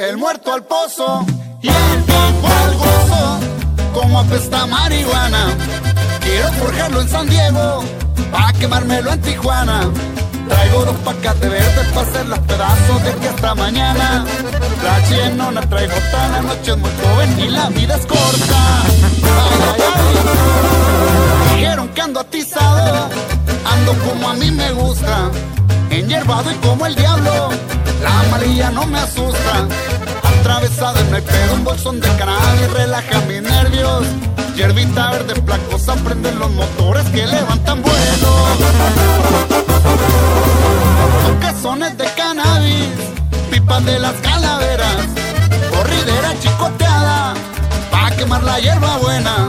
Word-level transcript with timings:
El 0.00 0.16
muerto 0.16 0.54
al 0.54 0.64
pozo 0.64 1.26
y 1.60 1.68
el 1.68 2.02
vivo 2.06 2.48
al 2.48 2.74
gozo, 2.74 3.38
como 3.92 4.20
apesta 4.20 4.64
marihuana. 4.66 5.54
Quiero 6.20 6.48
forjarlo 6.52 7.02
en 7.02 7.08
San 7.10 7.28
Diego, 7.28 7.84
pa' 8.32 8.50
quemármelo 8.54 9.12
en 9.12 9.20
Tijuana. 9.20 9.90
Traigo 10.48 10.86
dos 10.86 10.96
pacates 11.04 11.50
verdes 11.50 11.86
pa' 11.92 12.00
hacer 12.00 12.26
los 12.28 12.38
pedazos 12.38 13.04
de 13.04 13.14
que 13.16 13.28
hasta 13.28 13.54
mañana. 13.54 14.24
La 14.82 15.04
chinona 15.06 15.60
traigo 15.68 15.92
tan 16.10 16.32
la 16.32 16.40
noche 16.40 16.70
es 16.70 16.78
muy 16.78 16.90
joven 17.02 17.38
y 17.38 17.48
la 17.48 17.68
vida 17.68 17.96
es 17.96 18.06
corta. 18.06 18.82
Ay. 19.38 19.82
Dijeron 21.56 21.88
que 21.90 22.00
ando 22.00 22.20
atizado, 22.20 23.10
ando 23.66 23.92
como 24.08 24.30
a 24.30 24.32
mí 24.32 24.50
me 24.50 24.72
gusta. 24.72 25.30
Enyerbado 25.90 26.50
y 26.50 26.54
como 26.66 26.86
el 26.86 26.94
diablo, 26.94 27.49
no 28.72 28.86
me 28.86 28.98
asusta. 28.98 29.66
Atravesado 30.40 30.98
en 31.00 31.14
el 31.14 31.22
pedo, 31.22 31.54
un 31.54 31.64
bolsón 31.64 32.00
de 32.00 32.08
cannabis 32.16 32.72
relaja 32.72 33.20
mis 33.22 33.42
nervios. 33.42 34.04
Hierbita 34.56 35.10
verde 35.12 35.34
placosa, 35.40 35.94
prenden 35.94 36.38
los 36.38 36.50
motores 36.50 37.04
que 37.10 37.26
levantan 37.26 37.82
vuelo. 37.82 38.30
Toquezones 41.26 41.96
de 41.96 42.04
cannabis, 42.14 42.88
pipas 43.50 43.84
de 43.84 43.98
las 43.98 44.14
calaveras, 44.14 44.96
corridera 45.74 46.34
chicoteada, 46.40 47.34
pa' 47.90 48.10
quemar 48.16 48.42
la 48.42 48.58
hierba 48.58 48.98
buena. 48.98 49.48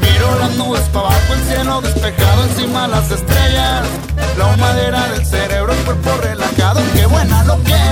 Miro 0.00 0.38
las 0.38 0.54
nubes 0.56 0.82
pa' 0.92 1.00
abajo, 1.00 1.34
el 1.34 1.42
cielo 1.44 1.80
despejado, 1.80 2.44
encima 2.44 2.86
las 2.86 3.10
estrellas. 3.10 3.86
La 4.38 4.46
humadera 4.46 5.08
del 5.08 5.24
cerebro, 5.24 5.72
el 5.72 5.78
cuerpo 5.80 6.10
relajado, 6.22 6.80
qué 6.94 7.06
buena 7.06 7.44
lo 7.44 7.62
que 7.62 7.83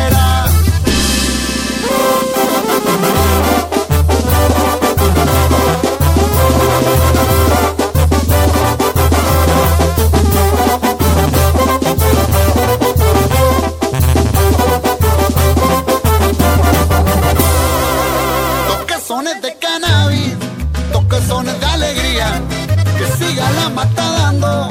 la 23.53 23.69
mata 23.70 24.11
dando, 24.19 24.69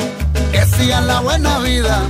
que 0.52 0.66
siga 0.66 1.02
la 1.02 1.20
buena 1.22 1.60
vida. 1.60 2.02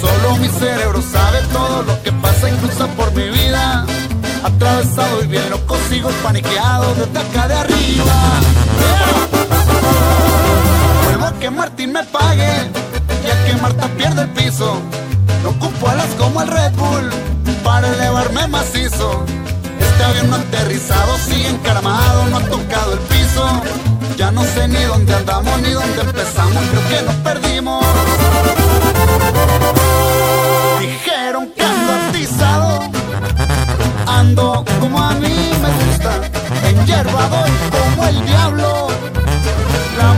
Solo 0.00 0.36
mi 0.36 0.48
cerebro 0.48 1.00
sabe 1.02 1.40
todo 1.52 1.82
lo 1.82 2.02
que 2.02 2.12
pasa, 2.12 2.48
incluso 2.48 2.86
por 2.88 3.12
mi 3.12 3.28
vida. 3.30 3.86
Atravesado 4.44 5.24
y 5.24 5.26
bien 5.26 5.48
loco, 5.50 5.76
sigo 5.88 6.10
paniqueado 6.22 6.94
desde 6.94 7.18
acá 7.18 7.48
de 7.48 7.54
arriba. 7.54 8.14
Vuelvo 11.04 11.24
a 11.26 11.32
que 11.40 11.50
Martín 11.50 11.92
me 11.92 12.04
pague, 12.04 12.70
ya 13.26 13.44
que 13.44 13.62
Marta 13.62 13.88
pierde 13.96 14.22
el 14.22 14.28
piso. 14.30 14.80
No 15.42 15.50
ocupo 15.50 15.88
alas 15.88 16.08
como 16.18 16.42
el 16.42 16.48
Red 16.48 16.72
Bull 16.72 17.10
para 17.62 17.88
elevarme 17.88 18.46
macizo. 18.48 19.24
Este 19.80 20.04
avión 20.04 20.30
no 20.30 20.36
aterrizado, 20.36 21.16
sigue 21.18 21.48
encaramado, 21.48 22.26
no 22.26 22.36
ha 22.36 22.40
tocado 22.40 22.92
el 22.92 22.98
piso. 23.00 23.62
Ya 24.16 24.30
no 24.30 24.44
sé 24.44 24.68
ni 24.68 24.82
dónde 24.84 25.12
andamos 25.12 25.60
ni 25.60 25.70
dónde 25.70 26.00
empezamos, 26.00 26.62
creo 26.70 26.88
que 26.88 27.02
nos 27.02 27.14
perdimos. 27.16 27.84
Dijeron 30.80 31.50
que 31.56 31.62
ando 31.62 31.92
atizado, 32.08 32.80
ando 34.06 34.64
como 34.78 35.02
a 35.02 35.14
mí 35.14 35.50
me 35.62 35.84
gusta, 35.84 36.20
enyerbado 36.68 37.44
como 37.70 38.06
el 38.06 38.24
diablo. 38.24 38.88
La 39.98 40.14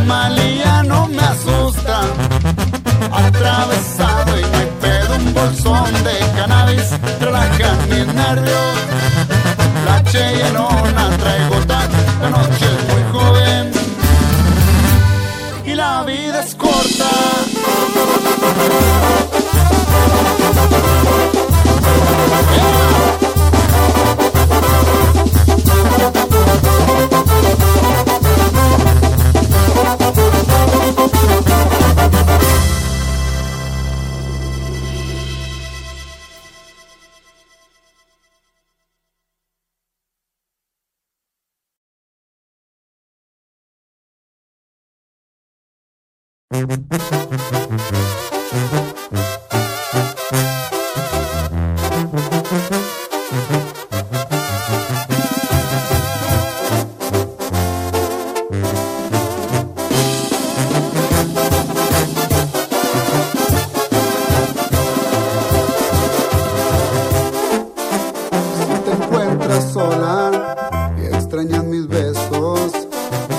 sola 69.73 70.55
y 70.97 71.07
extrañas 71.07 71.65
mis 71.65 71.87
besos, 71.87 72.73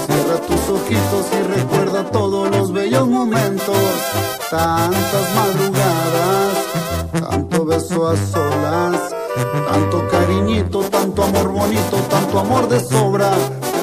cierra 0.06 0.38
tus 0.48 0.70
ojitos 0.70 1.26
y 1.34 1.77
recuerda 1.88 2.12
todos 2.12 2.50
los 2.50 2.74
bellos 2.74 3.08
momentos. 3.08 3.78
Tantas 4.50 5.36
madrugadas, 5.36 7.30
tanto 7.30 7.66
beso 7.66 8.08
a 8.08 8.16
solas, 8.16 9.16
tanto 9.70 10.08
cariñito, 10.10 10.80
tanto 10.90 11.24
amor 11.24 11.50
bonito, 11.50 11.98
tanto 12.10 12.40
amor 12.40 12.68
de 12.70 12.80
sobra. 12.80 13.32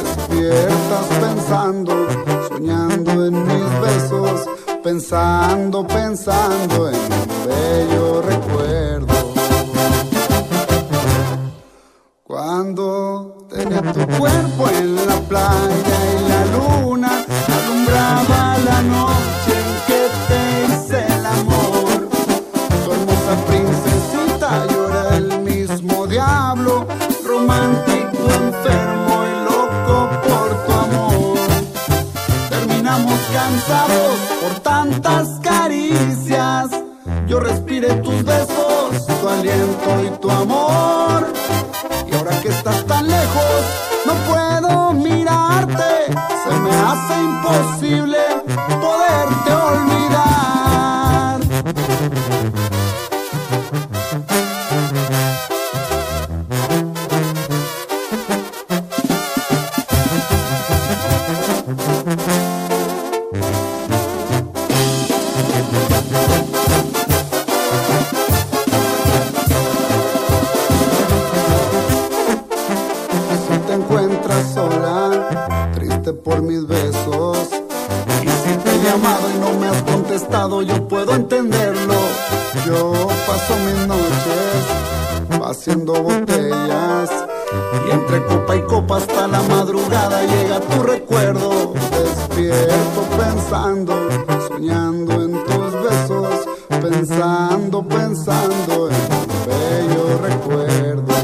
Despiertas 0.05 1.07
pensando, 1.21 1.93
soñando 2.49 3.27
en 3.27 3.47
mis 3.47 3.81
besos, 3.81 4.49
pensando, 4.83 5.87
pensando 5.87 6.89
en 6.89 6.97
un 6.97 7.47
bello 7.47 8.23
recuerdo. 8.23 8.64
Por 34.43 34.61
tantas 34.61 35.29
caricias. 35.41 36.71
Yo 37.29 37.39
respiré 37.39 37.95
tus 37.97 38.25
besos, 38.25 39.06
tu 39.21 39.29
aliento 39.29 40.05
y 40.05 40.21
tu 40.21 40.31
amor. 40.31 41.33
Y 42.11 42.15
ahora 42.15 42.41
que 42.41 42.49
estás 42.49 42.85
tan 42.87 43.06
lejos, 43.06 43.62
no 44.06 44.15
puedo 44.29 44.93
mirarte. 44.95 46.06
Se 46.45 46.55
me 46.61 46.71
hace 46.71 47.15
imposible 47.21 48.13
por 76.25 76.43
mis 76.43 76.67
besos. 76.67 77.38
Y 78.23 78.29
si 78.29 78.56
te 78.56 78.75
he 78.75 78.82
llamado 78.82 79.31
y 79.31 79.38
no 79.38 79.61
me 79.61 79.69
has 79.69 79.82
contestado, 79.82 80.62
yo 80.62 80.88
puedo 80.88 81.15
entenderlo. 81.15 81.94
Yo 82.67 82.93
paso 83.26 83.56
mis 83.67 83.87
noches 83.87 84.85
haciendo 85.44 85.93
botellas. 86.03 87.11
Y 87.87 87.91
entre 87.91 88.25
copa 88.25 88.56
y 88.56 88.62
copa 88.62 88.97
hasta 88.97 89.29
la 89.29 89.43
madrugada 89.43 90.23
llega 90.25 90.61
tu 90.61 90.82
recuerdo. 90.82 91.75
Despierto 91.91 93.03
pensando, 93.19 93.94
soñando 94.49 95.12
en 95.23 95.44
tus 95.44 95.73
besos, 95.82 96.49
pensando, 96.69 97.87
pensando 97.87 98.88
en 98.88 99.09
tu 99.09 99.50
bello 99.50 100.19
recuerdo. 100.23 101.15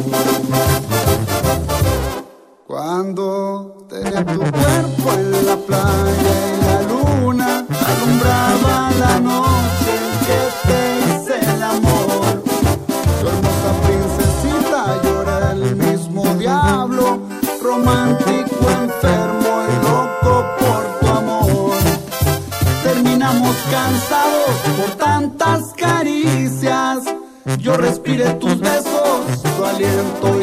Cuando 2.67 3.80
tenía 3.90 4.25
tu 4.25 4.38
cuerpo 4.38 5.12
en 5.14 5.46
la 5.46 5.56
playa 5.56 6.37
la 6.64 6.82
luna 6.82 7.66
alumbraba 7.90 8.90
la 9.00 9.20
noche 9.20 9.90
en 9.98 10.12
que 10.26 10.40
te 10.69 10.81
hice 11.06 11.34
el 11.54 11.62
amor. 11.62 12.42
Tu 13.20 13.28
hermosa 13.28 13.70
princesita 13.87 15.02
llora 15.02 15.52
el 15.52 15.76
mismo 15.76 16.25
diablo, 16.37 17.20
romántico, 17.62 18.70
enfermo 18.70 19.52
y 19.69 19.75
loco 19.84 20.44
por 20.60 20.82
tu 21.00 21.06
amor. 21.08 21.76
Terminamos 22.84 23.56
cansados 23.70 24.54
por 24.78 24.90
tantas 24.98 25.72
caricias. 25.76 26.98
Yo 27.58 27.76
respiré 27.76 28.34
tus 28.34 28.60
besos, 28.60 29.42
tu 29.56 29.64
aliento 29.64 30.39